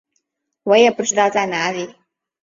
[0.63, 1.93] 我也不知道在哪里